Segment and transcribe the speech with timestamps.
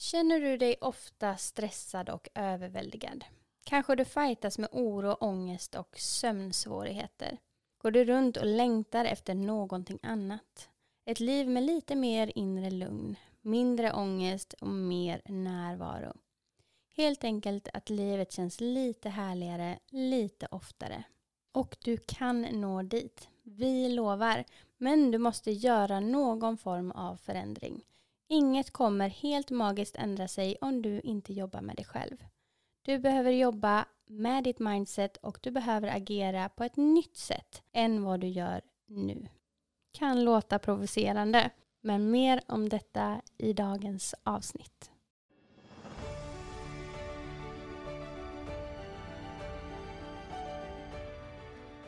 [0.00, 3.24] Känner du dig ofta stressad och överväldigad?
[3.64, 7.38] Kanske du fightas med oro, ångest och sömnsvårigheter?
[7.78, 10.68] Går du runt och längtar efter någonting annat?
[11.04, 16.12] Ett liv med lite mer inre lugn, mindre ångest och mer närvaro.
[16.96, 21.02] Helt enkelt att livet känns lite härligare, lite oftare.
[21.52, 23.28] Och du kan nå dit.
[23.42, 24.44] Vi lovar.
[24.76, 27.84] Men du måste göra någon form av förändring.
[28.30, 32.24] Inget kommer helt magiskt ändra sig om du inte jobbar med dig själv.
[32.82, 38.02] Du behöver jobba med ditt mindset och du behöver agera på ett nytt sätt än
[38.02, 39.26] vad du gör nu.
[39.92, 44.90] Kan låta provocerande, men mer om detta i dagens avsnitt.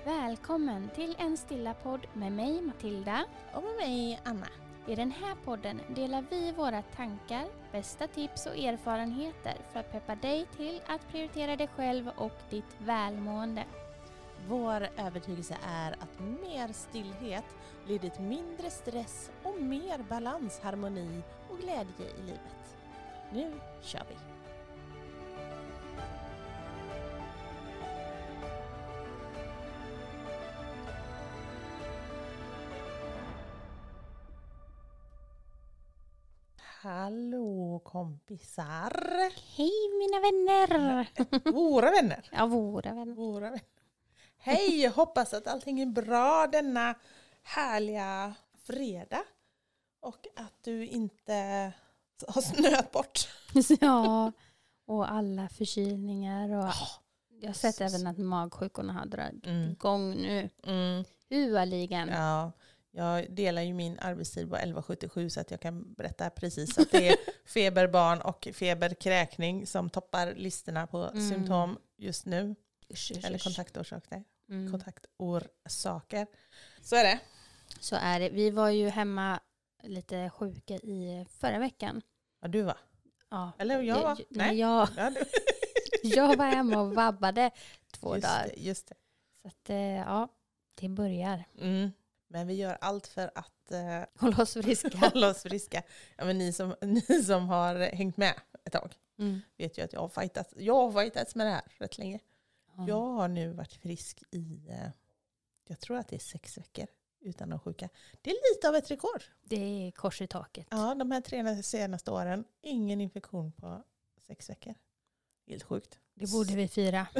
[0.05, 4.70] Välkommen till en stilla podd med mig Matilda Och med mig Anna.
[4.91, 10.15] I den här podden delar vi våra tankar, bästa tips och erfarenheter för att peppa
[10.15, 13.65] dig till att prioritera dig själv och ditt välmående.
[14.49, 17.45] Vår övertygelse är att mer stillhet
[17.87, 22.77] leder till mindre stress och mer balans, harmoni och glädje i livet.
[23.33, 24.40] Nu kör vi!
[36.95, 38.93] Hallå kompisar!
[39.57, 41.09] Hej mina vänner!
[41.53, 42.29] Våra vänner!
[42.33, 43.15] Ja, våra vänner.
[43.15, 43.61] Våra vänner.
[44.39, 44.87] Hej!
[44.87, 46.95] Hoppas att allting är bra denna
[47.43, 49.23] härliga fredag.
[50.01, 51.73] Och att du inte
[52.29, 53.29] har snöat bort.
[53.81, 54.33] Ja,
[54.87, 56.73] och alla förkylningar och
[57.41, 59.71] jag har sett även att magsjukorna har dragit Mm.
[59.71, 60.51] igång nu.
[60.63, 61.05] Mm.
[61.31, 62.09] Hualigen.
[62.09, 62.53] Ja,
[62.93, 67.09] jag delar ju min arbetstid på 11.77 så att jag kan berätta precis att det
[67.09, 67.17] är
[67.49, 71.29] feberbarn och feberkräkning som toppar listorna på Mm.
[71.29, 72.55] symptom just nu.
[72.93, 74.25] Usch, usch, Eller kontaktorsaker.
[74.49, 74.71] Mm.
[74.73, 76.27] Kontaktorsaker.
[76.83, 77.19] Så är det.
[77.81, 78.29] Så är det.
[78.29, 79.41] Vi var ju hemma
[79.83, 82.03] lite sjuka i förra veckan.
[82.41, 82.77] Ja, du va?
[83.29, 83.53] Ja.
[83.59, 84.17] Eller jag va?
[84.29, 85.13] Nej, jag, Ja,
[86.03, 87.51] jag var hemma och vabbade
[87.93, 88.49] två just dagar.
[88.55, 88.95] Det, just det.
[89.43, 90.29] Så att, eh, ja,
[90.75, 91.45] det börjar.
[91.61, 91.91] Mm.
[92.33, 94.99] Men vi gör allt för att eh, Hålla oss friska.
[95.13, 95.83] hålla oss friska.
[96.17, 99.41] Ja, men ni, som, ni som har hängt med ett tag Mm.
[99.57, 102.21] vet ju att jag har fightats, jag har fightats med det här rätt länge.
[102.77, 102.89] Ja.
[102.89, 104.89] Jag har nu varit frisk i, eh,
[105.67, 106.87] jag tror att det är sex veckor
[107.21, 107.89] utan att sjuka.
[108.23, 109.23] Det är lite av ett rekord.
[109.45, 110.67] Det är kors i taket.
[110.71, 113.83] Ja, de här tre senaste åren, ingen infektion på
[114.27, 114.75] sex veckor.
[115.51, 115.99] Helt sjukt.
[116.15, 117.07] Det borde vi fira.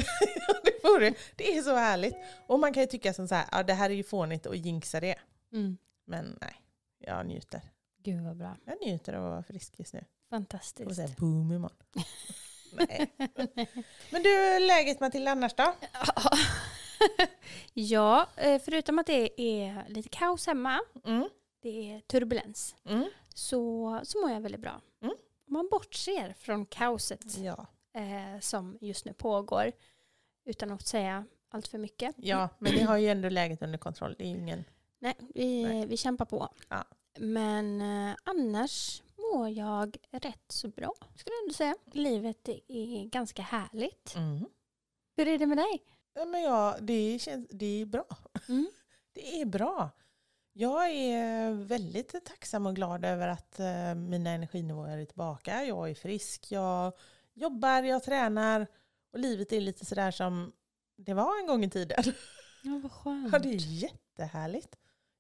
[0.65, 2.15] det, vore, det är så härligt.
[2.47, 4.57] Och man kan ju tycka som så här, ja, det här är ju fånigt att
[4.59, 5.15] jinxa det.
[5.53, 5.77] Mm.
[6.05, 6.55] Men nej,
[6.99, 7.61] jag njuter.
[8.03, 8.57] Gud vad bra.
[8.65, 10.01] Jag njuter av att vara frisk just nu.
[10.01, 10.97] Och Fantastiskt.
[10.97, 11.77] säga boom imorgon.
[12.73, 13.11] nej.
[14.11, 15.75] Men du, läget Matilda annars då?
[17.75, 21.29] ja, eh, förutom att det är lite kaos hemma, Mm.
[21.63, 23.11] det är turbulens, Mm.
[23.35, 24.81] så, så mår jag väldigt bra.
[25.03, 25.15] Mm.
[25.47, 27.67] Man bortser från kaoset Ja.
[27.95, 29.73] Eh, som just nu pågår,
[30.45, 32.15] utan att säga allt för mycket.
[32.19, 34.15] ja, men vi har ju ändå läget under kontroll.
[34.19, 34.65] Det är ingen...
[34.99, 35.87] Nej, vi, Nej.
[35.87, 36.49] vi kämpar på.
[36.69, 36.85] Ja.
[37.19, 41.77] Men eh, annars mår jag rätt så bra, skulle jag ändå säga.
[41.93, 44.15] Livet är ganska härligt.
[44.17, 44.47] Mm.
[45.17, 45.83] Hur är det med dig?
[46.15, 48.07] Ja, men ja, det, känns, det är bra.
[48.49, 48.71] Mm.
[49.13, 49.91] Det är bra.
[50.53, 55.65] Jag är väldigt tacksam och glad över att eh, mina energinivåer är tillbaka.
[55.65, 56.93] Jag är frisk, jag
[57.35, 58.67] jobbar, jag tränar
[59.13, 60.53] och livet är lite sådär som
[60.97, 62.05] det var en gång i tiden.
[62.63, 63.33] Ja, vad skönt.
[63.33, 64.77] Ja, det är jättehärligt.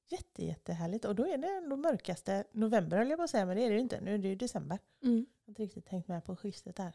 [0.08, 1.04] Jätte, jättehärligt.
[1.04, 3.68] Och då är det ändå mörkaste november höll jag på att säga, men det är
[3.68, 4.00] det ju inte.
[4.00, 4.78] Nu är det ju december.
[5.02, 5.16] Mm.
[5.16, 6.92] Jag har inte riktigt tänkt med på skiftet där.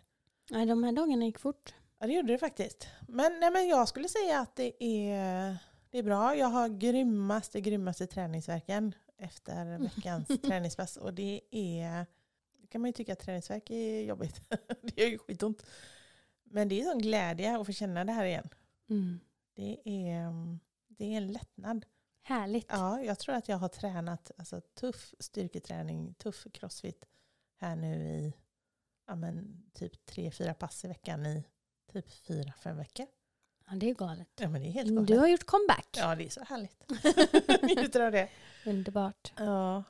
[0.49, 1.73] Nej, de här dagarna gick fort.
[1.99, 2.87] Ja, det gjorde det faktiskt.
[3.07, 5.57] Men, nej, men jag skulle säga att det är,
[5.89, 6.35] det är bra.
[6.35, 10.97] Jag har grymmaste, grymmaste träningsverken efter veckans träningspass.
[10.97, 12.05] Och det är,
[12.65, 14.41] det kan man ju tycka att träningsverk är jobbigt.
[14.81, 15.65] det gör ju skitont.
[16.43, 18.49] Men det är sån glädje att få känna det här igen.
[18.89, 19.19] Mm.
[19.53, 20.31] Det är,
[20.87, 21.85] det är en lättnad.
[22.21, 22.67] Härligt.
[22.69, 27.05] Ja, jag tror att jag har tränat alltså, tuff styrketräning, tuff crossfit
[27.57, 28.33] här nu i
[29.07, 31.43] ja, men, typ tre, fyra pass i veckan i
[31.91, 33.05] typ fyra, fem veckor.
[33.69, 34.29] Ja, det är galet.
[34.35, 35.07] Ja men det är helt Mm, galet.
[35.07, 35.87] Du har gjort comeback.
[35.91, 36.83] Ja det är så härligt.
[37.77, 38.29] Njuter av det.
[38.65, 39.33] Underbart.
[39.37, 39.83] Ja.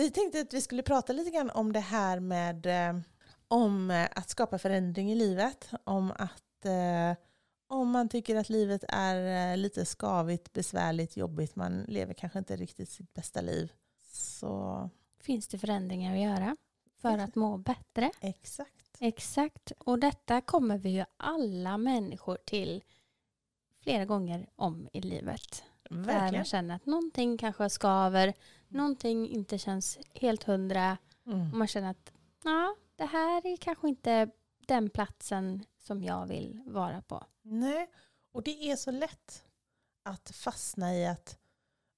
[0.00, 3.00] Vi tänkte att vi skulle prata lite grann om det här med eh,
[3.48, 5.70] om eh, att skapa förändring i livet.
[5.84, 7.24] Om att eh,
[7.68, 12.88] om man tycker att livet är lite skavigt, besvärligt, jobbigt, man lever kanske inte riktigt
[12.88, 13.72] sitt bästa liv.
[14.12, 14.90] Så
[15.22, 16.56] Finns det förändringar att göra?
[17.02, 18.10] för att må bättre.
[18.20, 18.96] Exakt.
[19.00, 19.72] Exakt.
[19.78, 22.84] Och detta kommer vi ju alla människor till
[23.82, 25.64] flera gånger om i livet.
[25.90, 26.34] Där Verkligen.
[26.34, 28.34] man känner att någonting kanske skaver,
[28.68, 30.98] någonting inte känns helt hundra.
[31.26, 31.50] Mm.
[31.52, 32.12] Och man känner att
[32.44, 34.30] ja, det här är kanske inte
[34.66, 37.24] den platsen som jag vill vara på.
[37.42, 37.90] Nej,
[38.32, 39.44] och det är så lätt
[40.02, 41.38] att fastna i att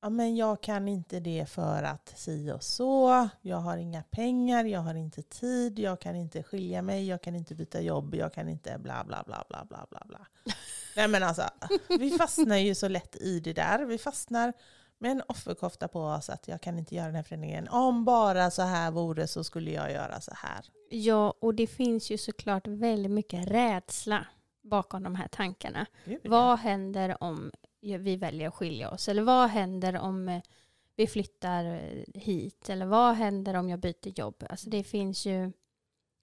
[0.02, 4.64] ja, men jag kan inte det för att si och så, jag har inga pengar,
[4.64, 8.32] jag har inte tid, jag kan inte skilja mig, jag kan inte byta jobb, jag
[8.32, 10.26] kan inte bla bla bla bla bla bla bla.
[10.96, 11.42] Nej men alltså,
[11.98, 13.84] vi fastnar ju så lätt i det där.
[13.84, 14.52] Vi fastnar
[14.98, 17.68] med en offerkofta på oss att jag kan inte göra den här förändringen.
[17.68, 20.64] Om bara så här vore så skulle jag göra så här.
[20.90, 24.26] Ja, och det finns ju såklart väldigt mycket rädsla
[24.62, 25.86] bakom de här tankarna.
[26.04, 26.30] Gud, ja.
[26.30, 27.52] Vad händer om
[27.82, 29.08] vi väljer att skilja oss?
[29.08, 30.42] Eller vad händer om eh,
[30.96, 32.68] vi flyttar eh, hit?
[32.70, 34.44] Eller vad händer om jag byter jobb?
[34.48, 35.52] Alltså det finns ju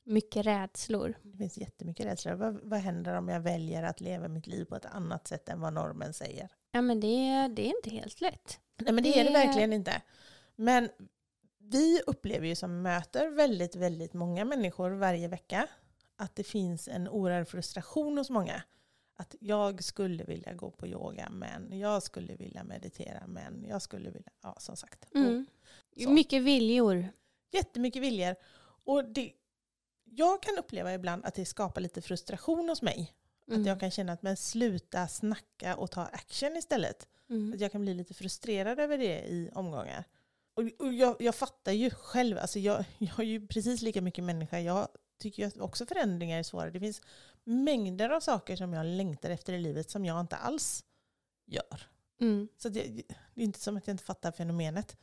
[0.04, 1.14] mycket rädslor.
[1.24, 2.36] Det finns jättemycket rädsla.
[2.36, 5.60] Vad, vad händer om jag väljer att leva mitt liv på ett annat sätt än
[5.62, 6.50] vad normen säger?
[6.72, 8.60] Ja, men det, det är inte helt lätt.
[8.82, 10.02] Nej men det är det Det- verkligen inte.
[10.56, 10.90] Men
[11.60, 15.68] vi upplever ju som möter väldigt, väldigt många människor varje vecka
[16.16, 18.64] att det finns en oerhörd frustration hos många.
[19.20, 24.10] Att jag skulle vilja gå på yoga men jag skulle vilja meditera men jag skulle
[24.10, 25.16] vilja, ja som sagt.
[25.16, 25.46] Mm.
[26.04, 26.10] så.
[26.10, 27.08] Mycket viljor.
[27.52, 28.36] Jättemycket viljor.
[28.62, 29.32] Och det,
[30.04, 33.14] jag kan uppleva ibland att det skapar lite frustration hos mig.
[33.48, 33.62] Mm.
[33.62, 37.08] Att jag kan känna att men sluta snacka och ta action istället.
[37.30, 37.54] Mm.
[37.54, 40.04] Att jag kan bli lite frustrerad över det i omgångar.
[40.54, 44.24] Och, och jag, jag fattar ju själv, alltså jag, jag är ju precis lika mycket
[44.24, 44.60] människa.
[44.60, 44.88] Jag
[45.18, 46.70] tycker ju att också förändringar är svåra.
[46.70, 47.02] Det finns
[47.44, 50.84] mängder av saker som jag längtar efter i livet som jag inte alls
[51.46, 51.88] gör.
[52.22, 52.48] Mm.
[52.58, 52.74] Så jag,
[53.34, 54.98] det är inte som att jag inte fattar fenomenet.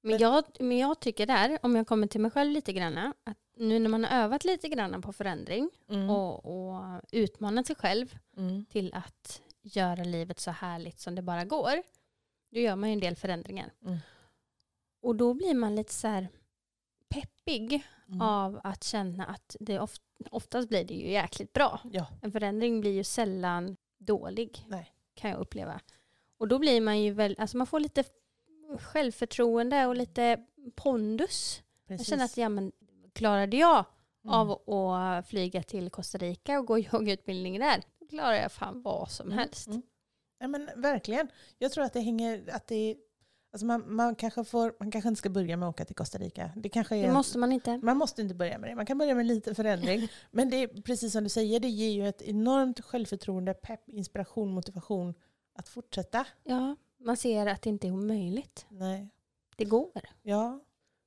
[0.00, 2.98] Men, Men- jag, men jag tycker där, om jag kommer till mig själv lite grann,
[3.24, 6.10] att nu när man har övat lite grann på förändring Mm.
[6.10, 8.64] och, och utmanat sig själv Mm.
[8.64, 11.82] till att göra livet så härligt som det bara går,
[12.50, 13.72] då gör man ju en del förändringar.
[13.86, 13.98] Mm.
[15.02, 16.28] Och då blir man lite så här
[17.08, 18.20] peppig Mm.
[18.20, 21.80] av att känna att det oft, oftast blir det ju jäkligt bra.
[21.92, 24.92] Ja, En förändring blir ju sällan dålig, nej.
[25.14, 25.80] kan jag uppleva.
[26.38, 28.04] Och då blir man ju väl, alltså man får lite
[28.78, 30.44] självförtroende och lite
[30.74, 31.62] pondus.
[31.86, 32.08] Precis.
[32.08, 32.72] Jag känner att ja, men
[33.12, 33.84] klarade jag
[34.24, 34.34] Mm.
[34.34, 39.10] av att flyga till Costa Rica och gå yogautbildning där, då klarar jag fan vad
[39.10, 39.66] som Mm, helst.
[39.66, 39.82] mm.
[40.38, 41.28] Ja, men verkligen.
[41.58, 42.44] Jag tror att det hänger...
[42.52, 42.96] Att det,
[43.52, 46.18] alltså man, man, kanske får, man kanske inte ska börja med att åka till Costa
[46.18, 46.50] Rica.
[46.56, 47.78] Det kanske är Det en- måste man inte.
[47.78, 48.74] Man måste inte börja med det.
[48.76, 50.08] Man kan börja med lite förändring.
[50.30, 54.50] Men det är precis som du säger, det ger ju ett enormt självförtroende, pepp, inspiration,
[54.52, 55.14] motivation
[55.54, 56.26] att fortsätta.
[56.44, 58.66] Ja, man ser att det inte är omöjligt.
[58.68, 59.08] Nej.
[59.56, 59.90] Det går.
[60.22, 60.60] Ja.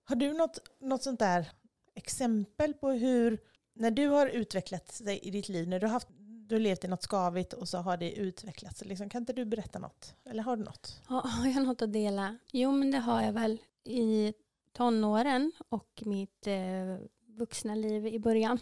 [0.04, 1.52] Har du något, något sånt där
[1.96, 3.40] exempel på hur,
[3.74, 6.08] när du har utvecklat dig i ditt liv, när du har, haft,
[6.52, 9.46] du har levt i något skavigt och så har det utvecklats, liksom, kan inte du
[9.46, 10.16] berätta något?
[10.26, 11.02] Eller har du något?
[11.08, 12.38] Ha, har jag något att dela?
[12.52, 14.34] Jo, men det har jag väl i
[14.74, 18.60] tonåren och mitt eh, vuxna liv i början.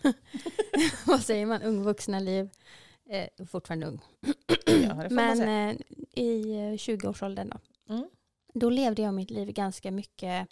[1.06, 1.62] Vad säger man?
[1.62, 2.50] Ung vuxna liv.
[3.10, 4.02] Eh, fortfarande ung.
[4.66, 5.76] Ja, Men eh,
[6.14, 7.94] i eh, 20-årsåldern då.
[7.94, 8.10] Mm.
[8.54, 10.48] Då levde jag mitt liv ganska mycket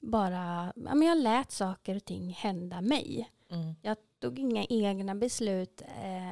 [0.00, 3.30] bara, ja, men jag lät saker och ting hända mig.
[3.50, 3.74] Mm.
[3.82, 6.29] Jag tog inga egna beslut, eh,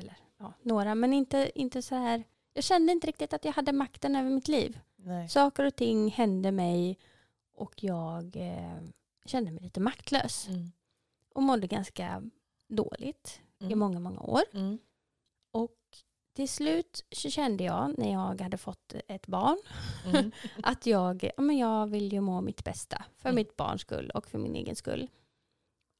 [0.00, 2.24] eller ja, några, men inte, inte så här.
[2.54, 4.78] Jag kände inte riktigt att jag hade makten över mitt liv.
[4.96, 5.28] Nej.
[5.28, 6.98] Saker och ting hände mig
[7.54, 8.78] och jag eh,
[9.24, 10.72] kände mig lite maktlös Mm.
[11.34, 12.22] och mådde ganska
[12.68, 13.78] dåligt i Mm.
[13.78, 14.42] många, många år.
[14.52, 14.78] Mm.
[15.50, 15.76] Och
[16.36, 19.58] till slut så kände jag när jag hade fått ett barn
[20.06, 20.32] Mm.
[20.62, 23.36] att jag, ja, men jag vill ju må mitt bästa för Mm.
[23.36, 25.08] mitt barns skull och för min egen skull.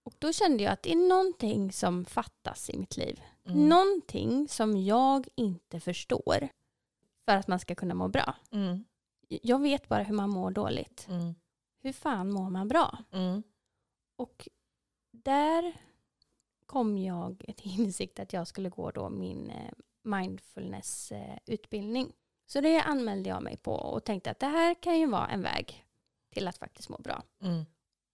[0.03, 3.21] Och då kände jag att det är någonting som fattas i mitt liv.
[3.47, 3.69] Mm.
[3.69, 6.49] Någonting som jag inte förstår
[7.25, 8.35] för att man ska kunna må bra.
[8.51, 8.85] Mm.
[9.29, 11.07] Jag vet bara hur man mår dåligt.
[11.09, 11.35] Mm.
[11.83, 12.99] Hur fan mår man bra?
[13.13, 13.43] Mm.
[14.17, 14.49] Och
[15.11, 15.73] där
[16.67, 22.13] kom jag till insikt att jag skulle gå då min eh, mindfulness-utbildning.
[22.47, 25.43] Så det anmälde jag mig på och tänkte att det här kan ju vara en
[25.43, 25.87] väg
[26.31, 27.23] till att faktiskt må bra.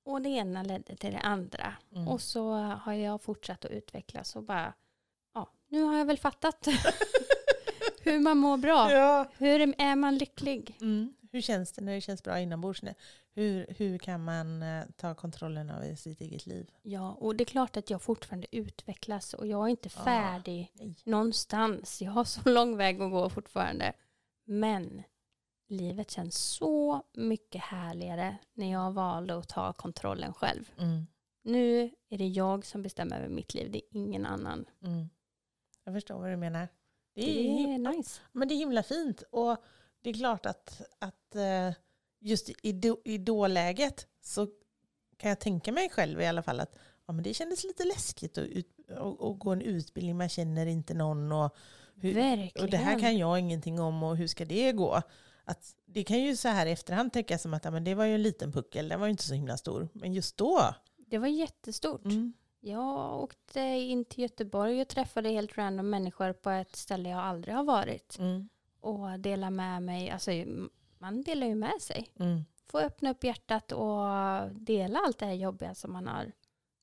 [0.07, 1.75] Och det ena ledde till det andra.
[1.95, 2.09] Mm.
[2.09, 4.73] Och så har jag fortsatt att utvecklas och bara,
[5.35, 6.67] ja, nu har jag väl fattat
[8.03, 8.93] hur man mår bra.
[8.93, 9.27] Ja.
[9.39, 10.77] Hur är man lycklig?
[10.81, 11.15] Mm.
[11.33, 12.83] Hur känns det när det känns bra inombords?
[13.35, 16.71] Hur, hur kan man eh, ta kontrollen över sitt eget liv?
[16.83, 20.03] Ja, och det är klart att jag fortfarande utvecklas och jag är inte Ja.
[20.05, 20.95] färdig Nej.
[21.05, 22.03] någonstans.
[22.03, 23.93] Jag har så lång väg att gå fortfarande.
[24.45, 25.03] Men
[25.69, 30.71] livet känns så mycket härligare när jag valde att ta kontrollen själv.
[30.79, 31.07] Mm.
[31.43, 34.65] Nu är det jag som bestämmer över mitt liv, det är ingen annan.
[34.83, 35.09] Mm.
[35.85, 36.69] Jag förstår vad du menar.
[37.15, 38.21] Det Det är, är nice.
[38.33, 39.23] Men det är himla fint.
[39.31, 39.57] Och
[40.01, 41.73] det är klart att, att eh,
[42.21, 44.49] just i, do, i dåläget så
[45.17, 48.39] kan jag tänka mig själv i alla fall att ja, men det kändes lite läskigt
[48.39, 48.77] att, ut,
[49.21, 51.33] att, gå en utbildning, man känner inte någon.
[51.33, 51.57] Och,
[51.95, 52.17] hur,
[52.63, 55.03] och det här kan jag ingenting om och hur ska det gå?
[55.49, 58.15] Att det kan ju så här i efterhand tänka som att men det var ju
[58.15, 59.89] en liten puckel, den var ju inte så himla stor.
[59.93, 60.75] Men just då.
[60.97, 62.05] Det var jättestort.
[62.05, 62.33] Mm.
[62.61, 67.55] Jag åkte in till Göteborg och träffade helt random människor på ett ställe jag aldrig
[67.55, 68.19] har varit.
[68.19, 68.49] Mm.
[68.81, 70.31] Och dela med mig, alltså
[70.99, 72.11] man delar ju med sig.
[72.19, 72.45] Mm.
[72.67, 74.07] Få öppna upp hjärtat och
[74.53, 76.33] dela allt det här jobbiga som man har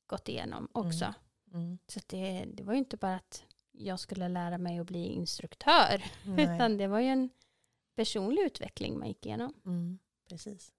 [0.06, 1.14] gått igenom också.
[1.52, 1.78] Mm.
[1.86, 5.06] Så att det, det var ju inte bara att jag skulle lära mig att bli
[5.06, 6.04] instruktör.
[6.24, 6.44] Nej.
[6.54, 7.30] Utan det var ju en
[7.94, 9.54] personlig utveckling man gick igenom.
[9.66, 9.98] Mm.
[10.28, 10.72] Precis.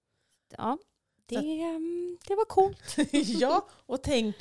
[0.58, 0.78] Ja,
[1.26, 2.96] det, ehm, det var coolt.
[3.40, 4.36] ja, och tänk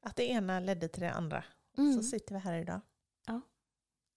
[0.00, 1.44] att det ena ledde till det andra.
[1.78, 1.96] Mm.
[1.96, 2.80] Så sitter vi här idag.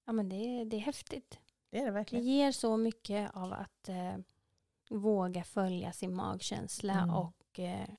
[0.05, 1.39] Ja, men det, det är häftigt.
[1.69, 2.25] Det är det Det verkligen.
[2.25, 4.15] ger så mycket av att eh,
[4.89, 7.15] våga följa sin magkänsla Mm.
[7.15, 7.89] och eh,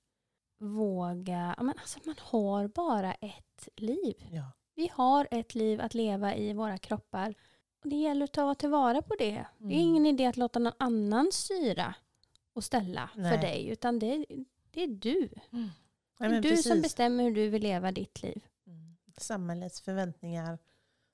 [0.59, 1.55] våga...
[1.57, 4.29] Ja, men alltså man har bara ett liv.
[4.33, 4.53] Ja.
[4.75, 7.35] Vi har ett liv att leva i våra kroppar.
[7.83, 9.25] Och det gäller att ta tillvara på det.
[9.59, 9.71] Det är Mm.
[9.79, 11.95] ingen idé att låta någon annan styra
[12.53, 13.31] och ställa Nej.
[13.31, 13.69] för dig.
[13.69, 14.27] Utan det,
[14.71, 15.29] det är du.
[15.51, 15.71] Nej,
[16.19, 16.83] Det är du som precis.
[16.83, 18.45] bestämmer hur du vill leva ditt liv.
[18.67, 18.97] Mm.
[19.17, 20.59] Samhällets förväntningar,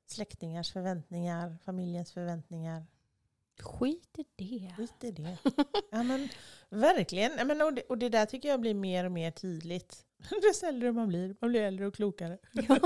[0.06, 2.86] släktingars förväntningar, familjens förväntningar.
[3.60, 4.74] Skit i det.
[4.76, 5.38] Skit i det.
[5.90, 6.28] Ja, men,
[6.68, 7.32] verkligen.
[7.38, 10.04] Ja, men, och, det, och det där tycker jag blir mer och mer tydligt.
[10.42, 11.36] Desto äldre man blir.
[11.40, 12.38] Man blir äldre och klokare.
[12.52, 12.78] Ja.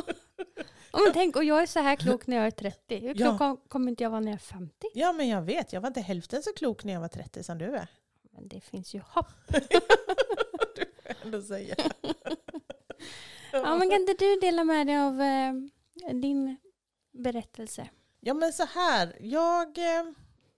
[0.93, 2.99] Ja, men tänk, och jag är så här klok när jag är 30.
[2.99, 3.15] Hur Ja.
[3.15, 4.75] klok kom- kommer inte jag vara när jag är 50?
[4.95, 5.73] Ja, men jag vet.
[5.73, 7.89] Jag var inte hälften så klok när jag var 30 som du är.
[8.33, 9.27] Men det finns ju hopp.
[9.49, 11.75] du får ändå säga.
[13.53, 15.53] Ja, men kan inte du dela med dig av eh,
[16.15, 16.57] din
[17.13, 17.89] berättelse?
[18.21, 20.05] Ja men så här, jag eh,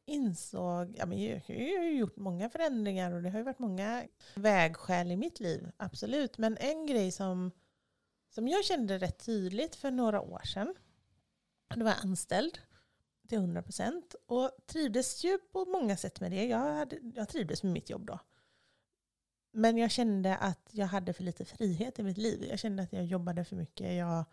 [0.07, 3.59] insåg, ja, men jag, jag har ju gjort många förändringar och det har ju varit
[3.59, 4.03] många
[4.35, 6.39] vägskäl i mitt liv, absolut.
[6.39, 7.51] Men en grej som,
[8.35, 10.75] som jag kände rätt tydligt för några år sedan,
[11.75, 12.59] då var jag anställd
[13.29, 16.45] till 100 procent och trivdes ju på många sätt med det.
[16.47, 18.19] Jag, hade, jag trivdes med mitt jobb då.
[19.53, 22.45] Men jag kände att jag hade för lite frihet i mitt liv.
[22.49, 23.95] Jag kände att jag jobbade för mycket.
[23.95, 24.25] Jag,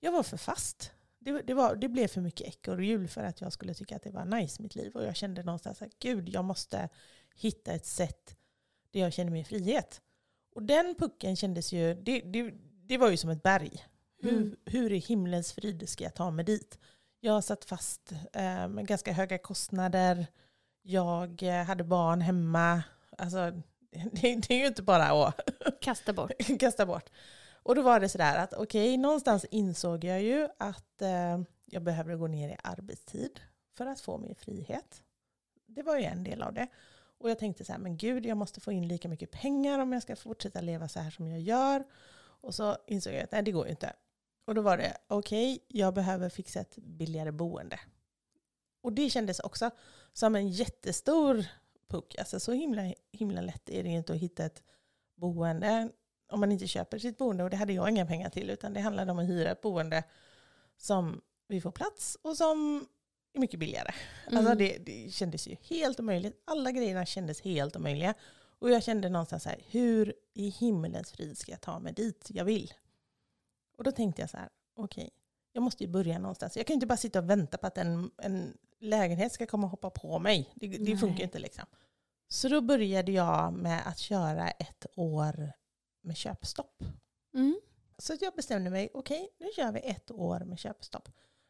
[0.00, 3.52] jag var för fast det, det, var, det blev för mycket ekorrhjul för att jag
[3.52, 4.96] skulle tycka att det var nice i mitt liv.
[4.96, 6.88] Och jag kände någonstans att gud, jag måste
[7.34, 8.36] hitta ett sätt
[8.90, 10.02] där jag känner mig frihet.
[10.54, 12.54] Och den pucken kändes ju, det, det,
[12.88, 13.84] det var ju som ett berg.
[14.20, 14.56] Hur, Mm.
[14.64, 16.78] hur i himlens frid ska jag ta mig dit?
[17.20, 20.26] Jag satt fast eh, med ganska höga kostnader.
[20.82, 22.82] Jag eh, hade barn hemma.
[23.18, 23.50] Alltså,
[24.12, 25.34] det, det är ju inte bara att
[25.80, 26.32] Kasta bort.
[26.60, 27.10] kasta bort.
[27.62, 32.16] Och då var det sådär att okej, någonstans insåg jag ju att eh, jag behövde
[32.16, 33.40] gå ner i arbetstid
[33.76, 35.02] för att få min frihet.
[35.66, 36.66] Det var ju en del av det.
[37.18, 39.92] Och jag tänkte så här, men gud, jag måste få in lika mycket pengar om
[39.92, 41.84] jag ska fortsätta leva så här som jag gör.
[42.40, 43.92] Och så insåg jag att nej, det går ju inte.
[44.46, 47.80] Och då var det, okej, jag behöver fixa ett billigare boende.
[48.82, 49.70] Och det kändes också
[50.12, 51.46] som en jättestor
[51.88, 52.14] puck.
[52.18, 54.62] Alltså så himla, himla lätt är det inte att hitta ett
[55.16, 55.90] boende
[56.28, 57.44] om man inte köper sitt boende.
[57.44, 60.04] Och det hade jag inga pengar till, utan det handlade om att hyra ett boende
[60.76, 62.86] som vi får plats och som
[63.34, 63.92] är mycket billigare.
[64.26, 64.58] Alltså Mm.
[64.58, 66.42] det, det kändes ju helt omöjligt.
[66.44, 68.14] Alla grejerna kändes helt omöjliga.
[68.58, 72.30] Och jag kände någonstans så här, hur i himmelens frid ska jag ta mig dit
[72.30, 72.72] jag vill?
[73.76, 75.10] Och då tänkte jag så här, okej,
[75.52, 76.56] jag måste ju börja någonstans.
[76.56, 79.66] Jag kan ju inte bara sitta och vänta på att en, en lägenhet ska komma
[79.66, 80.52] och hoppa på mig.
[80.54, 81.64] Det, det funkar ju inte liksom.
[82.28, 85.52] Så då började jag med att köra ett år
[86.02, 86.84] med köpstopp.
[87.34, 87.60] Mm.
[87.98, 91.08] Så jag bestämde mig, okej, nu kör vi ett år med köpstopp.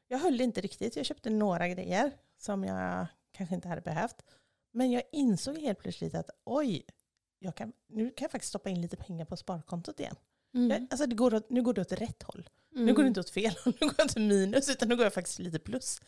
[0.09, 4.25] Jag höll inte riktigt, jag köpte några grejer som jag kanske inte hade behövt.
[4.73, 6.87] Men jag insåg helt plötsligt att oj,
[7.39, 10.17] jag kan, nu kan jag faktiskt stoppa in lite pengar på sparkontot igen.
[10.55, 10.71] Mm.
[10.71, 12.49] Jag, alltså det går åt, nu går det åt rätt håll.
[12.75, 12.87] Mm.
[12.87, 15.05] Nu går det inte åt fel håll, nu går jag inte minus, utan nu går
[15.05, 16.01] jag faktiskt lite plus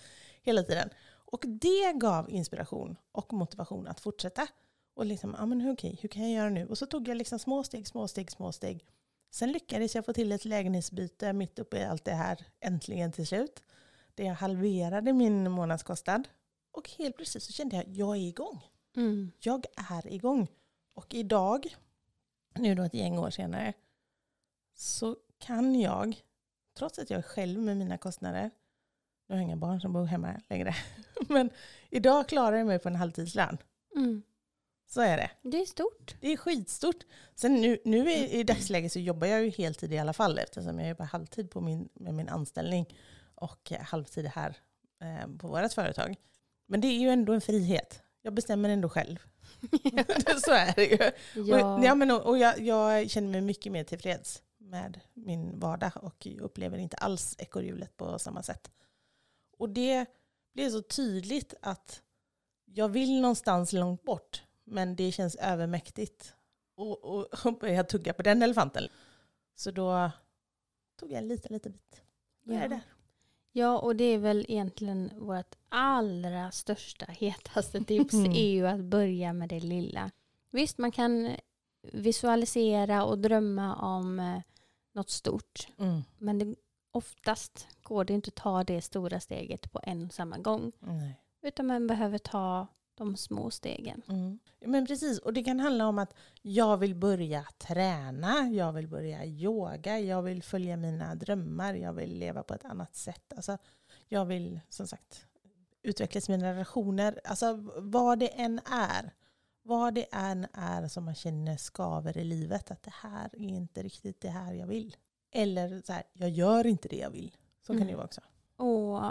[0.43, 0.91] hela tiden.
[1.33, 4.47] Och det gav inspiration och motivation att fortsätta.
[4.95, 6.67] Och liksom, ja men okej, hur kan jag göra nu?
[6.67, 8.85] Och så tog jag liksom små steg, små steg, små steg.
[9.31, 13.27] Sen lyckades jag få till ett lägenhetsbyte mitt uppe i allt det här, äntligen till
[13.27, 13.63] slut.
[14.15, 16.29] Där jag halverade min månadskostnad.
[16.73, 18.61] Och helt plötsligt så kände jag, jag är igång.
[18.97, 19.33] Mm.
[19.39, 20.49] Jag är igång.
[20.95, 21.77] Och idag,
[22.55, 23.73] nu då ett gäng år senare,
[24.75, 26.23] så kan jag,
[26.79, 28.51] trots att jag är själv med mina kostnader,
[29.27, 30.75] nu har jag inga barn som bor hemma längre,
[31.29, 31.51] men
[31.91, 33.59] idag klarar jag mig på en halvtidslön.
[33.97, 34.23] Mm.
[34.87, 35.31] Så är det.
[35.43, 36.17] Det är stort.
[36.21, 37.05] Det är skitstort.
[37.35, 40.79] Sen nu, nu i, i dagsläget så jobbar jag ju heltid i alla fall eftersom
[40.79, 42.95] jag jobbar halvtid på min, med min anställning
[43.35, 44.57] och eh, halvtid här
[45.01, 46.17] eh, på vårt företag.
[46.67, 48.03] Men det är ju ändå en frihet.
[48.23, 49.19] Jag bestämmer ändå själv.
[50.45, 51.11] så är det ju.
[51.43, 51.75] Ja.
[51.77, 55.93] Och, ja, men, och och jag, jag känner mig mycket mer tillfreds med min vardag
[55.95, 58.71] och upplever inte alls ekorrhjulet på samma sätt.
[59.59, 60.07] Och det
[60.55, 62.03] blir så tydligt att
[62.65, 66.35] jag vill någonstans långt bort men det känns övermäktigt
[66.75, 68.89] och, och, och börja tugga på den elefanten.
[69.55, 70.11] Så då
[71.01, 72.03] tog jag en liten, liten bit.
[72.45, 72.69] Då är Ja.
[72.69, 72.81] det.
[73.53, 78.33] Ja, och det är väl egentligen vårt allra största, hetaste tips Mm.
[78.33, 80.11] är ju att börja med det lilla.
[80.51, 81.31] Visst, man kan
[81.93, 84.41] visualisera och drömma om eh,
[84.93, 86.03] något stort, Mm.
[86.19, 86.55] men det,
[86.91, 91.21] oftast går det inte att ta det stora steget på en och samma gång, Nej.
[91.43, 92.67] utan man behöver ta
[93.05, 94.03] de små stegen.
[94.09, 94.39] Mm.
[94.61, 99.25] Men precis, och det kan handla om att jag vill börja träna, jag vill börja
[99.25, 103.33] yoga, jag vill följa mina drömmar, jag vill leva på ett annat sätt.
[103.37, 103.59] Alltså,
[104.09, 105.27] jag vill som sagt
[105.83, 109.15] utvecklas mina relationer, alltså vad det än är.
[109.63, 113.83] Vad det än är som man känner skaver i livet, att det här är inte
[113.83, 114.97] riktigt det här jag vill.
[115.31, 117.37] Eller så här, jag gör inte det jag vill.
[117.61, 117.87] Så kan Mm.
[117.87, 118.21] det ju vara också.
[118.57, 119.05] Och,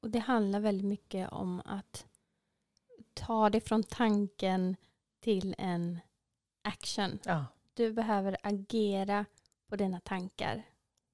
[0.00, 2.06] och det handlar väldigt mycket om att
[3.14, 4.76] ta det från tanken
[5.20, 5.98] till en
[6.62, 7.18] action.
[7.24, 7.46] Ja.
[7.74, 9.24] Du behöver agera
[9.68, 10.62] på dina tankar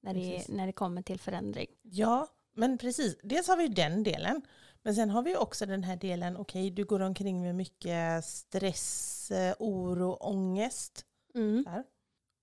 [0.01, 1.67] när det, när det kommer till förändring.
[1.81, 3.17] Ja, men precis.
[3.23, 4.41] Dels har vi den delen.
[4.83, 9.31] Men sen har vi också den här delen, okej, du går omkring med mycket stress,
[9.31, 11.05] eh, oro, ångest.
[11.35, 11.65] Mm.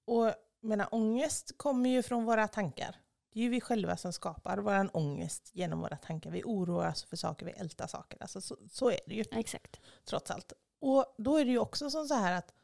[0.06, 2.96] Och menar, ångest kommer ju från våra tankar.
[3.38, 6.30] Det är ju vi själva som skapar vår ångest genom våra tankar.
[6.30, 8.22] Vi oroar oss för saker, vi ältar saker.
[8.22, 9.80] Alltså, så, så är det ju Exakt.
[10.04, 10.52] trots allt.
[10.80, 12.54] Och då är det ju också som så här att,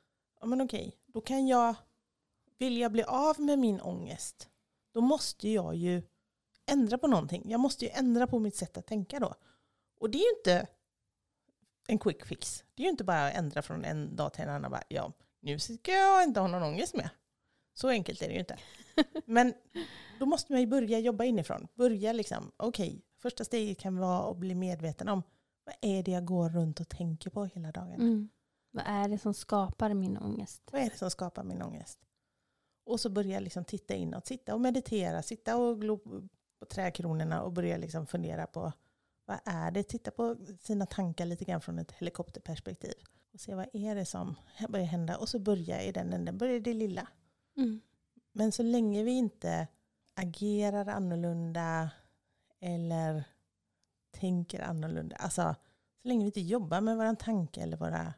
[0.40, 1.74] ja men okej, då kan jag,
[2.58, 4.48] vill jag bli av med min ångest,
[4.92, 6.02] då måste jag ju
[6.66, 7.50] ändra på någonting.
[7.50, 9.34] Jag måste ju ändra på mitt sätt att tänka då.
[10.00, 10.66] Och det är ju inte
[11.88, 12.64] en quick fix.
[12.74, 14.70] Det är ju inte bara att ändra från en dag till en annan.
[14.70, 17.10] Bara, ja, nu ska jag inte ha någon ångest mer.
[17.74, 18.58] Så enkelt är det ju inte.
[19.24, 19.54] Men
[20.18, 21.68] då måste man ju börja jobba inifrån.
[21.74, 25.22] Börja liksom, okej, första steget kan vara att bli medveten om
[25.64, 28.00] vad är det jag går runt och tänker på hela dagen?
[28.00, 28.28] Mm.
[28.70, 30.62] Vad är det som skapar min ångest?
[30.72, 31.98] Vad är det som skapar min ångest?
[32.86, 35.98] Och så börja liksom titta inåt, sitta och meditera, sitta och glo
[36.58, 38.72] på trädkronorna och börja liksom fundera på
[39.26, 39.82] vad är det?
[39.82, 42.94] Titta på sina tankar lite grann från ett helikopterperspektiv.
[43.32, 44.34] Och se vad är det som
[44.68, 45.16] börjar hända.
[45.16, 47.08] Och så börja i den änden, börja i det lilla.
[47.56, 47.80] Mm.
[48.32, 49.68] Men så länge vi inte
[50.14, 51.90] agerar annorlunda
[52.60, 53.24] eller
[54.10, 55.54] tänker annorlunda, alltså
[56.02, 58.14] så länge vi inte jobbar med våra tankar eller våra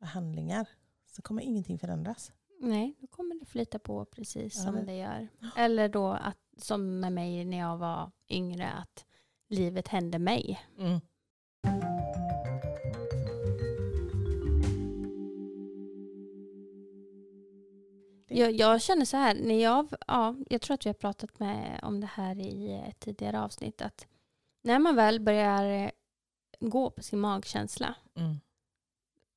[0.00, 0.68] handlingar
[1.06, 2.32] så kommer ingenting förändras.
[2.60, 5.28] Nej, då kommer det flyta på precis Ja, som det- det gör.
[5.56, 9.06] Eller då att, som med mig när jag var yngre, att
[9.48, 10.60] livet hände mig.
[10.78, 11.00] Mm.
[18.38, 21.80] Jag, jag känner så här, när jag, ja, jag tror att vi har pratat med,
[21.82, 24.06] om det här i ett tidigare avsnitt, att
[24.62, 25.90] när man väl börjar eh,
[26.60, 28.40] gå på sin magkänsla Mm.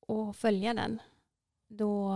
[0.06, 1.02] och följa den,
[1.68, 2.14] då,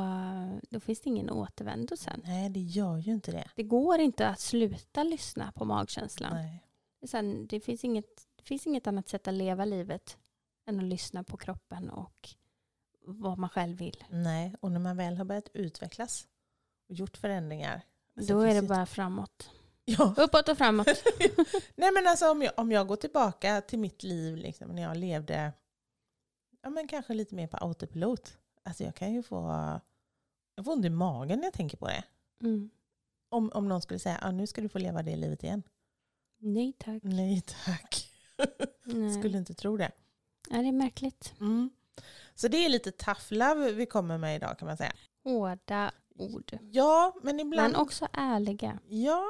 [0.71, 2.23] då finns det ingen återvändo sen.
[2.25, 3.51] Nej, det gör ju inte det.
[3.57, 6.35] Det går inte att sluta lyssna på magkänslan.
[6.35, 6.65] Nej.
[7.07, 10.19] Sen, det, finns inget, det finns inget annat sätt att leva livet
[10.67, 12.29] än att lyssna på kroppen och
[13.05, 14.05] vad man själv vill.
[14.09, 16.29] Nej, och när man väl har börjat utvecklas
[16.93, 17.83] och gjort förändringar.
[18.17, 19.51] alltså, Då är det bara framåt.
[19.85, 20.15] Ja.
[20.17, 20.87] Uppåt och framåt.
[21.75, 24.97] Nej men alltså om jag, om jag går tillbaka till mitt liv liksom, när jag
[24.97, 25.53] levde
[26.63, 28.39] ja, men kanske lite mer på autopilot.
[28.63, 29.37] Alltså jag kan ju få,
[30.55, 32.05] jag får ont i magen när jag tänker på det.
[32.43, 32.71] Mm.
[33.29, 35.63] Om, om någon skulle säga, ah, nu ska du få leva det livet igen.
[36.39, 37.03] Nej tack.
[37.03, 38.11] Nej tack.
[38.85, 39.15] Nej.
[39.19, 39.91] Skulle inte tro det.
[40.51, 41.35] Ja, det är märkligt.
[41.41, 41.71] Mm.
[42.35, 44.93] Så det är lite tough love vi kommer med idag kan man säga.
[45.25, 46.59] Hårda ord.
[46.71, 48.79] Ja, men ibland, Men också ärliga.
[48.89, 49.25] ja,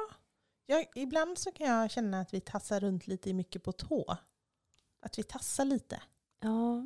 [0.65, 4.17] ja, ibland så kan jag känna att vi tassar runt lite mycket på tå.
[4.99, 6.01] Att vi tassar lite.
[6.39, 6.83] Ja,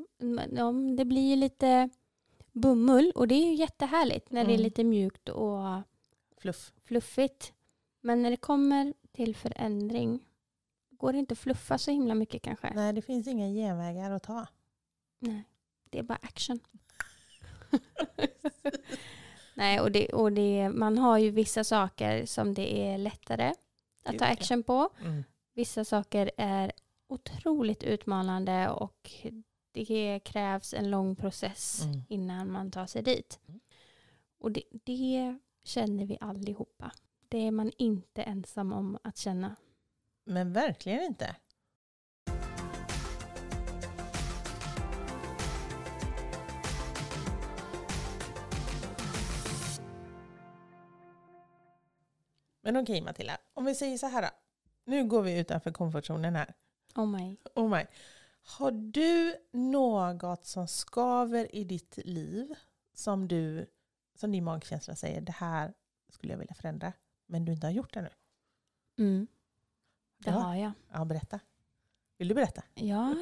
[0.52, 1.90] ja, det blir ju lite
[2.52, 4.64] bomull och det är ju jättehärligt när det är Mm.
[4.64, 5.82] lite mjukt och
[6.38, 6.74] Fluff.
[6.84, 7.54] fluffigt.
[8.02, 10.28] Men när det kommer till förändring
[10.90, 12.72] går det inte att fluffa så himla mycket kanske.
[12.76, 14.48] Nej, det finns inga genvägar att ta.
[15.20, 15.44] Nej,
[15.90, 16.60] det är bara action.
[19.58, 23.54] Nej, och, det, och det, man har ju vissa saker som det är lättare
[24.04, 24.90] att Gud, ta action på.
[25.02, 25.24] Mm.
[25.54, 26.72] Vissa saker är
[27.10, 29.12] otroligt utmanande och
[29.72, 32.02] Det krävs en lång process Mm.
[32.10, 33.40] innan man tar sig dit.
[33.48, 33.60] Mm.
[34.40, 36.92] Och det, det känner vi allihopa.
[37.30, 39.56] Det är man inte ensam om att känna.
[40.24, 41.36] Men verkligen inte.
[52.68, 54.28] Men okej Matilda, om vi säger så här då.
[54.86, 56.54] Nu går vi utanför komfortzonen här.
[56.96, 57.38] Oh my.
[57.56, 57.86] Oh my.
[58.44, 62.56] Har du något som skaver i ditt liv
[62.94, 63.68] som, du,
[64.16, 65.74] som din magkänsla säger det här
[66.10, 66.94] skulle jag vilja förändra
[67.26, 68.10] men du inte har gjort det nu?
[68.98, 69.28] Mm.
[70.18, 70.36] Det Ja.
[70.38, 70.72] har jag.
[70.94, 71.40] Ja, berätta.
[72.18, 72.64] Vill du berätta?
[72.74, 73.16] Ja,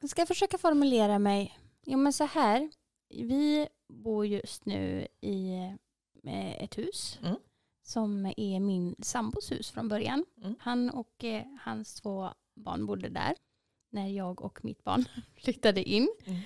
[0.00, 1.58] jag ska försöka formulera mig.
[1.82, 2.70] Jo men så här.
[3.08, 5.54] Vi bor just nu i
[6.24, 7.36] eh, ett hus Mm.
[7.86, 10.24] Som är min sambos hus från början.
[10.42, 10.54] Mm.
[10.60, 13.34] Han och eh, hans två barn bodde där
[13.90, 15.04] när jag och mitt barn
[15.36, 16.08] flyttade in.
[16.26, 16.40] Mm.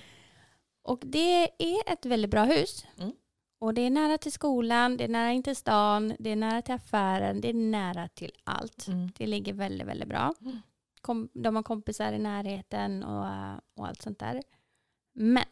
[0.83, 2.85] Och det är ett väldigt bra hus.
[2.97, 3.11] Mm.
[3.59, 6.61] Och det är nära till skolan, det är nära in till stan, det är nära
[6.61, 8.85] till affären, det är nära till allt.
[9.17, 10.33] Det ligger väldigt, väldigt bra.
[10.41, 10.59] Mm.
[11.01, 13.25] Kom, de har kompisar i närheten och,
[13.75, 14.43] och allt sånt där.
[15.13, 15.45] Men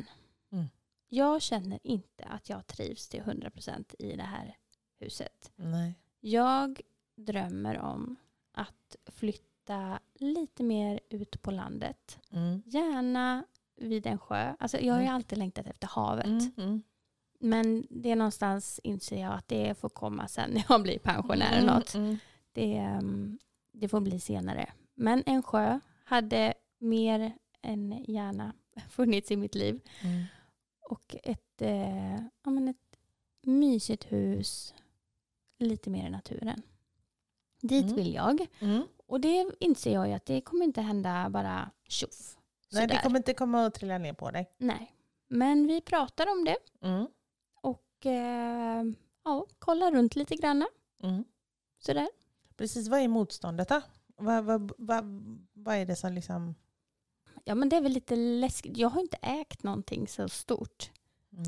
[0.52, 0.66] Mm.
[1.08, 4.58] jag känner inte att jag trivs till 100% i det här
[5.00, 5.52] huset.
[5.56, 5.94] Nej.
[6.20, 6.82] Jag
[7.16, 8.16] drömmer om
[8.52, 12.20] att flytta lite mer ut på landet.
[12.32, 12.62] Mm.
[12.66, 13.44] Gärna
[13.76, 14.56] vid en sjö.
[14.60, 15.16] Alltså jag har ju Mm.
[15.16, 16.26] alltid längtat efter havet.
[16.26, 16.52] Mm.
[16.58, 16.84] Mm.
[17.40, 21.58] Men det är någonstans inser jag att det får komma sen när jag blir pensionär
[21.58, 22.10] eller Mm.
[22.10, 22.20] något.
[22.54, 23.40] Det, ehm,
[23.72, 24.70] det får bli senare.
[24.96, 28.54] Men en sjö hade mer än gärna
[28.90, 29.82] funnits i mitt liv.
[30.04, 30.24] Mm.
[30.82, 32.98] Och ett, eh, ja, men ett
[33.42, 34.74] mysigt hus,
[35.60, 36.62] lite mer i naturen.
[37.62, 37.96] Dit Mm.
[37.96, 38.48] vill jag.
[38.60, 38.84] Mm.
[39.08, 42.38] Och det inser jag ju att det kommer inte hända bara tjoff.
[42.72, 44.52] Nej, det kommer inte komma att trilla ner på dig.
[44.58, 44.96] Nej.
[45.28, 47.08] Men vi pratar om det Mm.
[47.62, 48.84] och eh,
[49.24, 50.66] ja, kollar runt lite grann.
[51.04, 51.24] Mm.
[51.80, 52.08] Sådär.
[52.58, 53.82] Precis, vad är motståndet då?
[54.18, 55.04] Vad, vad, vad,
[55.54, 56.56] vad är det som liksom...
[57.44, 58.78] Ja men det är väl lite läskigt.
[58.78, 60.92] Jag har inte ägt någonting så stort.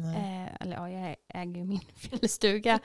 [0.02, 0.16] Nej.
[0.46, 2.80] Eh, eller ja, jag äger ju min fjällstuga.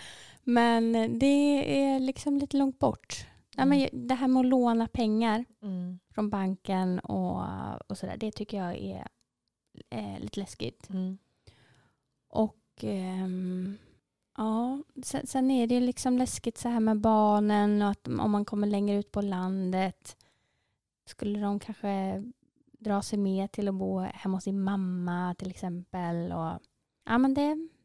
[0.45, 3.27] men det är liksom lite långt bort.
[3.59, 3.69] Mm.
[3.69, 5.99] men det här med att låna pengar Mm.
[6.15, 7.43] från banken och,
[7.91, 9.09] och sådär, det tycker jag är
[9.91, 10.91] eh, lite läskigt.
[10.91, 11.19] Mm.
[12.29, 13.79] Och ehm,
[14.37, 18.45] ja, sen, sen är det liksom läskigt så här med barnen och att om man
[18.45, 20.17] kommer längre ut på landet
[21.07, 22.23] skulle de kanske
[22.79, 26.33] dra sig med till att bo hemma hos sin mamma till exempel.
[26.33, 26.59] Och,
[27.07, 27.41] ja, men det,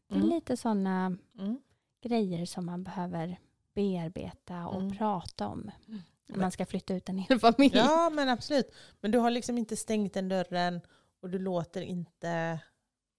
[0.07, 0.29] det är Mm.
[0.29, 1.61] lite sådana Mm.
[2.03, 3.39] grejer som man behöver
[3.75, 4.97] bearbeta och Mm.
[4.97, 7.77] prata om när Men- man ska flytta ut en hel familj.
[7.77, 8.71] Ja, men absolut.
[9.01, 10.81] Men du har liksom inte stängt den dörren
[11.21, 12.59] och du låter inte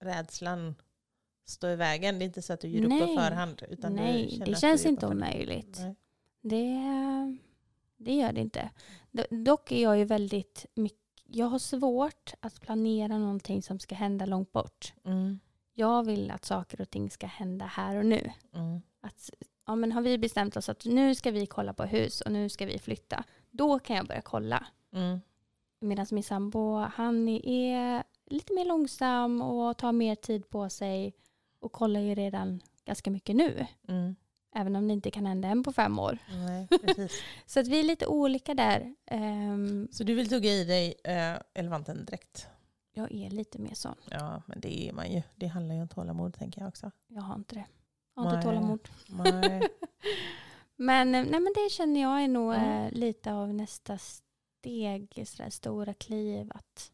[0.00, 0.74] rädslan
[1.44, 2.18] stå i vägen.
[2.18, 3.16] Det är inte så att du ger upp på Nej.
[3.16, 3.62] förhand.
[3.68, 5.78] Utan Nej, det känns inte omöjligt.
[5.80, 5.96] Nej.
[6.42, 6.80] Det,
[7.96, 8.70] det gör det inte.
[9.12, 13.94] Do- Dock är jag ju väldigt mycket, jag har svårt att planera någonting som ska
[13.94, 14.94] hända långt bort.
[15.04, 15.38] Mm.
[15.74, 18.30] Jag vill att saker och ting ska hända här och nu.
[18.54, 18.82] Mm.
[19.00, 19.30] Att,
[19.66, 22.48] ja, men har vi bestämt oss att nu ska vi kolla på hus och nu
[22.48, 24.66] ska vi flytta, då kan jag börja kolla.
[24.92, 25.20] Mm.
[25.80, 31.14] Medan min sambo, han är lite mer långsam och tar mer tid på sig
[31.60, 33.66] och kollar ju redan ganska mycket nu.
[33.88, 34.16] Mm.
[34.54, 36.18] Även om det inte kan hända än på fem år.
[36.30, 36.68] Nej.
[37.46, 38.94] Så att vi är lite olika där.
[39.06, 42.46] Ehm, Så du vill tugga i dig äh, elefanten direkt?
[42.92, 43.96] Jag är lite mer sån.
[44.10, 45.22] Ja, men det är man ju.
[45.36, 46.90] Det handlar ju om tålamod tänker jag också.
[47.06, 47.64] Jag har inte det.
[48.14, 48.88] Jag har inte tålamod.
[50.76, 52.92] Men, eh, nej, men det känner jag är nog Mm.
[52.94, 56.92] lite av nästa steg, sådär stora kliv att,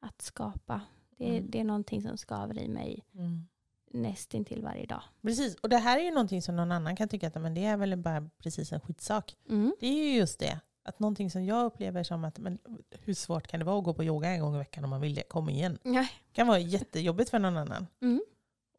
[0.00, 0.80] att skapa.
[1.16, 1.50] Det, Mm.
[1.50, 3.48] det är någonting som skaver i mig Mm.
[3.90, 5.02] nästintill varje dag.
[5.22, 7.64] Precis, och det här är ju någonting som någon annan kan tycka att men det
[7.64, 9.36] är väl bara precis en skitsak.
[9.48, 9.74] Mm.
[9.80, 10.60] Det är ju just det.
[10.84, 12.58] Att någonting som jag upplever som att, men
[12.90, 15.00] hur svårt kan det vara att gå på yoga en gång i veckan om man
[15.00, 15.22] vill det?
[15.22, 15.78] Kom igen.
[15.82, 15.92] Ja.
[15.92, 17.86] Det kan vara jättejobbigt för någon annan.
[18.00, 18.22] Mm.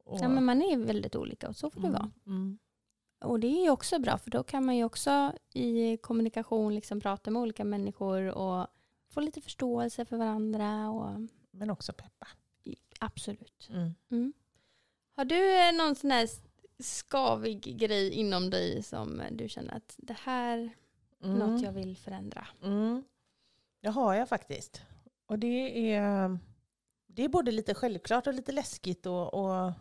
[0.03, 2.11] Och, ja, men man är väldigt olika och så får det vara.
[2.25, 2.59] mm, mm,
[3.21, 7.01] Och det är ju också bra för då kan man ju också i kommunikation liksom
[7.01, 8.67] prata med olika människor och
[9.09, 10.89] få lite förståelse för varandra.
[10.89, 12.27] Och, men också peppa.
[12.99, 13.69] absolut.
[13.69, 13.93] Mm.
[14.11, 14.33] Mm.
[15.15, 16.29] Har du eh, någon sån här
[16.79, 20.69] skavig grej inom dig som du känner att det här är
[21.23, 21.37] Mm.
[21.39, 22.47] något jag vill förändra?
[22.63, 23.03] Mm.
[23.81, 24.81] Det har jag faktiskt.
[25.25, 26.39] Och det är,
[27.07, 29.05] det är både lite självklart och lite läskigt.
[29.05, 29.73] Och, och,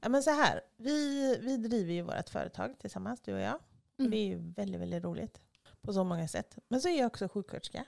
[0.00, 3.54] ja, men så här, vi, vi driver ju vårt företag tillsammans, du och jag.
[3.54, 4.10] Och Mm.
[4.10, 5.40] det är ju väldigt, väldigt roligt
[5.80, 6.58] på så många sätt.
[6.68, 7.84] Men så är jag också sjuksköterska.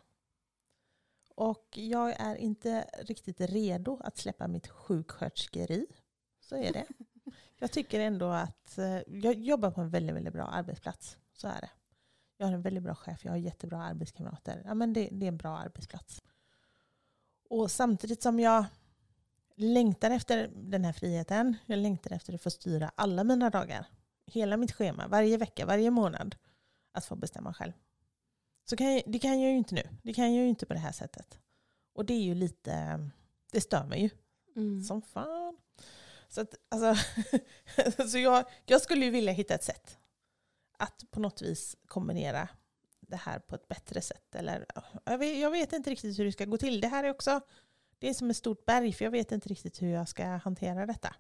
[1.35, 5.87] Och jag är inte riktigt redo att släppa mitt sjuksköterskeri.
[6.41, 6.87] Så är det.
[7.59, 11.19] Jag tycker ändå att eh, jag jobbar på en väldigt, väldigt bra arbetsplats.
[11.33, 11.71] Så är det.
[12.41, 14.63] Jag har en väldigt bra chef, jag har jättebra arbetskamrater.
[14.65, 16.23] Ja, men det, det är en bra arbetsplats.
[17.49, 18.65] Och samtidigt som jag
[19.57, 23.87] längtar efter den här friheten, jag längtar efter att få styra alla mina dagar.
[24.27, 26.37] Hela mitt schema, varje vecka, varje månad.
[26.93, 27.73] Att få bestämma själv.
[28.71, 29.89] Så kan jag, det kan jag ju inte nu.
[30.03, 31.39] Det kan jag ju inte på det här sättet.
[31.95, 33.01] Och det är ju lite,
[33.53, 34.11] det stör mig ju.
[34.57, 34.83] Mm.
[34.83, 35.57] Som fan.
[36.29, 37.05] Så, att, alltså,
[38.09, 40.00] så jag, jag skulle ju vilja hitta ett sätt
[40.81, 42.49] att på något vis kombinera
[43.01, 44.35] det här på ett bättre sätt.
[44.35, 44.67] Eller,
[45.05, 46.81] jag, vet, jag vet inte riktigt hur det ska gå till.
[46.81, 47.41] Det här är också
[47.99, 50.87] det är som ett stort berg för jag vet inte riktigt hur jag ska hantera
[50.87, 51.15] detta.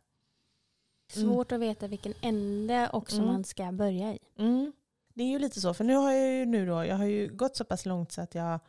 [1.12, 3.29] Svårt att veta vilken ände också Mm.
[3.29, 4.18] man ska börja i.
[4.38, 4.73] Mm.
[5.14, 7.29] Det är ju lite så, för nu har jag ju, nu då, jag har ju
[7.37, 8.61] gått så pass långt så att jag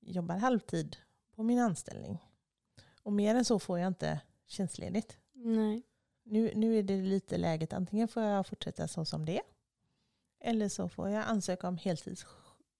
[0.00, 0.96] jobbar halvtid
[1.34, 2.18] på min anställning.
[3.02, 5.16] Och mer än så får jag inte tjänstledigt.
[5.32, 5.82] Nej.
[6.22, 9.44] Nu, nu är det lite läget, antingen får jag fortsätta så som det är.
[10.40, 12.26] Eller så får jag ansöka om heltids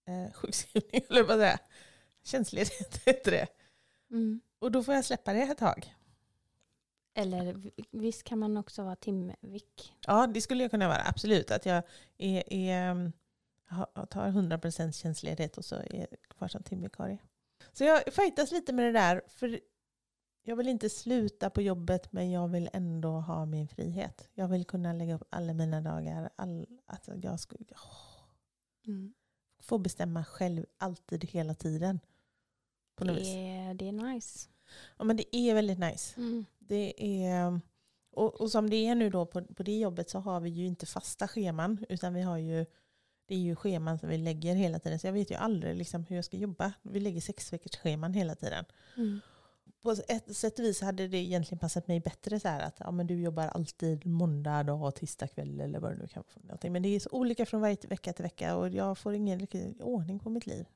[0.06, 0.24] eh,
[1.08, 1.58] eller vad säga.
[2.22, 3.46] Tjänstledighet heter det.
[4.10, 4.40] Mm.
[4.58, 5.94] Och då får jag släppa det ett tag.
[7.14, 9.94] Eller visst kan man också vara timvik.
[10.06, 11.02] Ja, det skulle jag kunna vara.
[11.06, 11.50] Absolut.
[11.50, 11.82] Att jag
[12.18, 13.12] är, är,
[13.66, 16.06] har- tar 100% tjänstledighet och så är jag
[16.38, 17.18] kvar som timvikarie.
[17.72, 19.22] Så jag fightas lite med det där.
[19.28, 19.60] För
[20.48, 24.28] jag vill inte sluta på jobbet men jag vill ändå ha min frihet.
[24.34, 26.30] Jag vill kunna lägga upp alla mina dagar.
[26.36, 28.24] All, alltså jag ska åh,
[28.86, 29.14] Mm.
[29.62, 32.00] få bestämma själv alltid hela tiden.
[32.96, 34.48] På något Det, är, det är nice.
[34.98, 36.20] Ja, men det är väldigt nice.
[36.20, 36.44] Mm.
[36.58, 37.60] Det är,
[38.10, 40.66] och, och som det är nu då på, på det jobbet så har vi ju
[40.66, 42.66] inte fasta scheman utan vi har ju
[43.26, 44.98] det är ju scheman som vi lägger hela tiden.
[44.98, 46.72] Så jag vet ju aldrig liksom hur jag ska jobba.
[46.82, 48.64] Vi lägger sex veckors scheman hela tiden.
[48.96, 49.20] Mm.
[49.82, 52.90] På ett sätt och vis hade det egentligen passat mig bättre så här att ja,
[52.90, 56.44] men du jobbar alltid måndag dag, tisdag kväll eller vad det nu kan vara.
[56.44, 56.72] någonting.
[56.72, 59.80] Men det är så olika från varje vecka till vecka och jag får ingen riktig
[59.80, 60.66] ordning på mitt liv.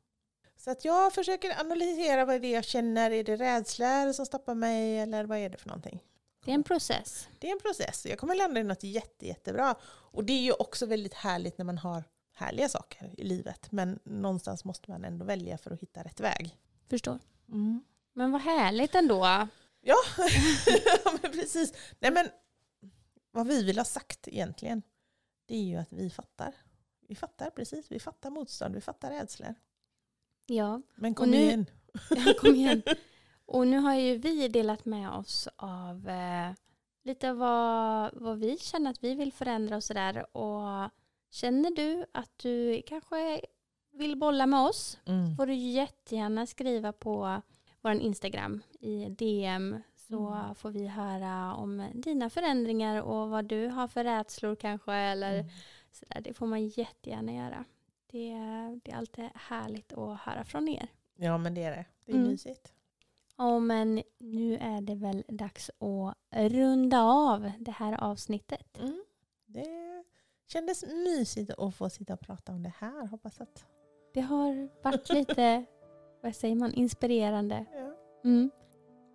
[0.57, 3.11] Så att jag försöker analysera vad det är jag känner.
[3.11, 6.03] Är det rädslor som stoppar mig eller vad är det för någonting?
[6.45, 7.29] Det är en process.
[7.39, 8.07] Det är en process.
[8.07, 9.75] Jag kommer landa i något jätte, jättebra.
[9.85, 13.73] Och det är ju också väldigt härligt när man har härliga saker i livet.
[13.73, 16.57] Men någonstans måste man ändå välja för att hitta rätt väg.
[16.91, 17.19] Förstår.
[17.49, 17.85] Mm.
[18.13, 19.49] Men vad härligt ändå.
[19.81, 19.97] Ja,
[21.23, 21.73] men precis.
[21.99, 22.29] Nej, men
[23.31, 24.83] vad vi vill ha sagt egentligen,
[25.47, 26.55] det är ju att vi fattar.
[27.09, 27.91] Vi fattar precis.
[27.93, 29.55] Vi fattar motstånd, vi fattar rädslor.
[30.47, 31.67] Ja, Men kom nu- igen.
[32.41, 32.83] kom igen.
[33.47, 36.53] Och nu har ju vi delat med oss av eh,
[37.05, 40.37] lite vad, vad vi känner att vi vill förändra och sådär.
[40.37, 40.91] Och
[41.31, 43.41] känner du att du kanske
[43.93, 45.37] vill bolla med oss Mm.
[45.37, 47.43] får du jättegärna skriva på
[47.83, 50.55] vår Instagram i DM så Mm.
[50.55, 55.51] får vi höra om dina förändringar och vad du har för rädslor kanske eller Mm.
[55.93, 56.21] sådär.
[56.21, 57.65] Det får man jättegärna göra.
[58.07, 58.35] Det,
[58.85, 60.89] det är alltid härligt att höra från er.
[61.17, 61.85] Ja, men det är det.
[62.07, 62.29] Det är Mm.
[62.31, 62.73] mysigt.
[63.37, 66.17] Ja, men nu är det väl dags att
[66.51, 68.79] runda av det här avsnittet.
[68.79, 69.05] Mm.
[69.47, 70.05] Det
[70.47, 73.07] kändes mysigt att få sitta och prata om det här.
[73.07, 73.65] Hoppas att...
[74.15, 75.65] Det har varit lite,
[76.23, 77.65] vad säger man, inspirerande.
[77.75, 77.95] Ja.
[78.25, 78.51] Mm.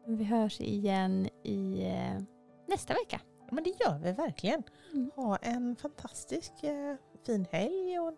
[0.07, 2.23] Vi hörs igen i eh,
[2.67, 3.21] nästa vecka.
[3.39, 4.63] Ja, Men det gör vi verkligen.
[4.93, 5.11] Mm.
[5.15, 8.17] Ha en fantastisk eh, fin helg och en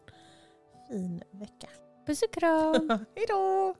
[0.88, 1.68] fin vecka.
[2.06, 2.90] Puss och kram!
[3.16, 3.76] Hej då!